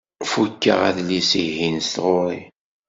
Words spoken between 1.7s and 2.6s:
s tɣuri.